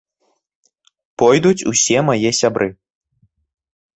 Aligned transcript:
Пойдуць 1.21 1.67
усе 1.71 1.97
мае 2.09 2.29
сябры. 2.39 2.67